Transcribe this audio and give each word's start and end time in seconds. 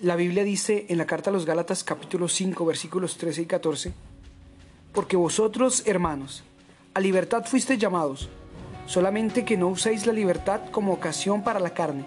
La 0.00 0.14
Biblia 0.14 0.44
dice 0.44 0.84
en 0.90 0.98
la 0.98 1.06
carta 1.06 1.30
a 1.30 1.32
los 1.32 1.46
Gálatas 1.46 1.82
capítulo 1.82 2.28
5 2.28 2.66
versículos 2.66 3.16
13 3.16 3.40
y 3.40 3.46
14, 3.46 3.94
porque 4.92 5.16
vosotros, 5.16 5.84
hermanos, 5.86 6.44
a 6.92 7.00
libertad 7.00 7.46
fuisteis 7.46 7.80
llamados, 7.80 8.28
solamente 8.84 9.46
que 9.46 9.56
no 9.56 9.68
uséis 9.68 10.04
la 10.04 10.12
libertad 10.12 10.60
como 10.70 10.92
ocasión 10.92 11.42
para 11.42 11.60
la 11.60 11.72
carne, 11.72 12.04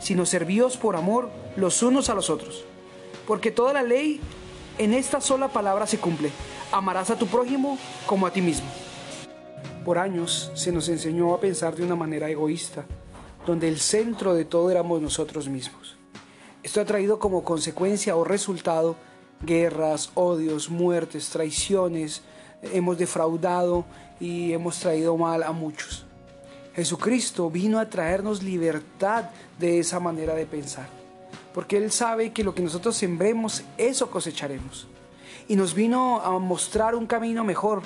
sino 0.00 0.26
servíos 0.26 0.76
por 0.76 0.96
amor 0.96 1.30
los 1.54 1.84
unos 1.84 2.10
a 2.10 2.14
los 2.14 2.30
otros. 2.30 2.64
Porque 3.28 3.52
toda 3.52 3.72
la 3.72 3.84
ley 3.84 4.20
en 4.78 4.92
esta 4.92 5.20
sola 5.20 5.46
palabra 5.46 5.86
se 5.86 5.98
cumple, 5.98 6.32
amarás 6.72 7.10
a 7.10 7.16
tu 7.16 7.28
prójimo 7.28 7.78
como 8.06 8.26
a 8.26 8.32
ti 8.32 8.42
mismo. 8.42 8.68
Por 9.84 9.98
años 9.98 10.50
se 10.56 10.72
nos 10.72 10.88
enseñó 10.88 11.32
a 11.32 11.38
pensar 11.38 11.76
de 11.76 11.84
una 11.84 11.94
manera 11.94 12.28
egoísta, 12.28 12.86
donde 13.46 13.68
el 13.68 13.78
centro 13.78 14.34
de 14.34 14.46
todo 14.46 14.68
éramos 14.68 15.00
nosotros 15.00 15.48
mismos. 15.48 15.99
Esto 16.62 16.80
ha 16.80 16.84
traído 16.84 17.18
como 17.18 17.42
consecuencia 17.42 18.16
o 18.16 18.24
resultado 18.24 18.96
guerras, 19.42 20.10
odios, 20.14 20.68
muertes, 20.68 21.30
traiciones, 21.30 22.22
hemos 22.62 22.98
defraudado 22.98 23.84
y 24.18 24.52
hemos 24.52 24.78
traído 24.78 25.16
mal 25.16 25.42
a 25.42 25.52
muchos. 25.52 26.04
Jesucristo 26.74 27.50
vino 27.50 27.78
a 27.78 27.88
traernos 27.88 28.42
libertad 28.42 29.30
de 29.58 29.78
esa 29.78 29.98
manera 29.98 30.34
de 30.34 30.46
pensar, 30.46 30.88
porque 31.52 31.76
Él 31.76 31.90
sabe 31.90 32.32
que 32.32 32.44
lo 32.44 32.54
que 32.54 32.62
nosotros 32.62 32.96
sembremos, 32.96 33.64
eso 33.76 34.10
cosecharemos. 34.10 34.86
Y 35.48 35.56
nos 35.56 35.74
vino 35.74 36.20
a 36.20 36.38
mostrar 36.38 36.94
un 36.94 37.06
camino 37.06 37.42
mejor, 37.42 37.82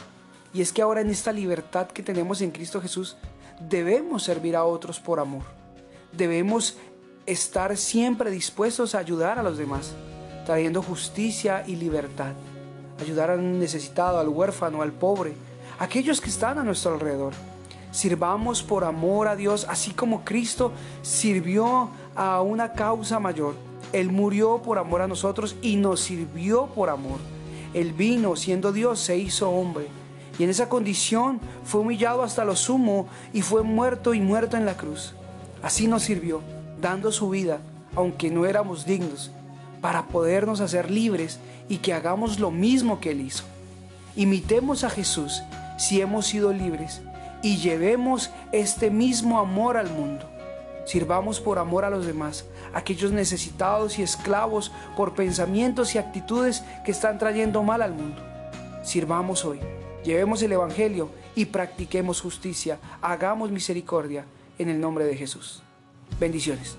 y 0.52 0.60
es 0.60 0.72
que 0.72 0.82
ahora 0.82 1.00
en 1.00 1.10
esta 1.10 1.32
libertad 1.32 1.88
que 1.88 2.02
tenemos 2.02 2.40
en 2.42 2.50
Cristo 2.50 2.80
Jesús, 2.80 3.16
debemos 3.58 4.22
servir 4.24 4.54
a 4.54 4.64
otros 4.64 5.00
por 5.00 5.18
amor. 5.18 5.44
Debemos 6.12 6.76
estar 7.26 7.76
siempre 7.76 8.30
dispuestos 8.30 8.94
a 8.94 8.98
ayudar 8.98 9.38
a 9.38 9.42
los 9.42 9.56
demás, 9.56 9.94
trayendo 10.44 10.82
justicia 10.82 11.64
y 11.66 11.76
libertad. 11.76 12.32
Ayudar 13.00 13.30
al 13.30 13.58
necesitado, 13.58 14.18
al 14.18 14.28
huérfano, 14.28 14.82
al 14.82 14.92
pobre, 14.92 15.34
aquellos 15.78 16.20
que 16.20 16.28
están 16.28 16.58
a 16.58 16.64
nuestro 16.64 16.94
alrededor. 16.94 17.32
Sirvamos 17.90 18.62
por 18.62 18.84
amor 18.84 19.28
a 19.28 19.36
Dios, 19.36 19.66
así 19.68 19.92
como 19.92 20.24
Cristo 20.24 20.72
sirvió 21.02 21.90
a 22.14 22.40
una 22.42 22.72
causa 22.72 23.18
mayor. 23.18 23.54
Él 23.92 24.10
murió 24.10 24.60
por 24.62 24.78
amor 24.78 25.02
a 25.02 25.08
nosotros 25.08 25.56
y 25.62 25.76
nos 25.76 26.00
sirvió 26.00 26.66
por 26.66 26.90
amor. 26.90 27.18
Él 27.72 27.92
vino, 27.92 28.36
siendo 28.36 28.72
Dios, 28.72 29.00
se 29.00 29.16
hizo 29.16 29.50
hombre. 29.50 29.88
Y 30.38 30.44
en 30.44 30.50
esa 30.50 30.68
condición 30.68 31.40
fue 31.64 31.80
humillado 31.80 32.22
hasta 32.22 32.44
lo 32.44 32.56
sumo 32.56 33.06
y 33.32 33.42
fue 33.42 33.62
muerto 33.62 34.14
y 34.14 34.20
muerto 34.20 34.56
en 34.56 34.66
la 34.66 34.76
cruz. 34.76 35.14
Así 35.62 35.86
nos 35.86 36.02
sirvió 36.02 36.40
dando 36.84 37.10
su 37.12 37.30
vida, 37.30 37.60
aunque 37.96 38.30
no 38.30 38.44
éramos 38.44 38.84
dignos, 38.84 39.30
para 39.80 40.04
podernos 40.04 40.60
hacer 40.60 40.90
libres 40.90 41.38
y 41.66 41.78
que 41.78 41.94
hagamos 41.94 42.38
lo 42.38 42.50
mismo 42.50 43.00
que 43.00 43.12
Él 43.12 43.22
hizo. 43.22 43.44
Imitemos 44.16 44.84
a 44.84 44.90
Jesús 44.90 45.42
si 45.78 46.02
hemos 46.02 46.26
sido 46.26 46.52
libres 46.52 47.00
y 47.42 47.56
llevemos 47.56 48.30
este 48.52 48.90
mismo 48.90 49.38
amor 49.38 49.78
al 49.78 49.90
mundo. 49.90 50.28
Sirvamos 50.84 51.40
por 51.40 51.58
amor 51.58 51.86
a 51.86 51.90
los 51.90 52.04
demás, 52.04 52.44
aquellos 52.74 53.12
necesitados 53.12 53.98
y 53.98 54.02
esclavos 54.02 54.70
por 54.94 55.14
pensamientos 55.14 55.94
y 55.94 55.98
actitudes 55.98 56.64
que 56.84 56.90
están 56.90 57.18
trayendo 57.18 57.62
mal 57.62 57.80
al 57.80 57.94
mundo. 57.94 58.20
Sirvamos 58.82 59.46
hoy, 59.46 59.58
llevemos 60.04 60.42
el 60.42 60.52
Evangelio 60.52 61.08
y 61.34 61.46
practiquemos 61.46 62.20
justicia, 62.20 62.78
hagamos 63.00 63.50
misericordia 63.50 64.26
en 64.58 64.68
el 64.68 64.78
nombre 64.78 65.06
de 65.06 65.16
Jesús. 65.16 65.62
Bendiciones. 66.20 66.76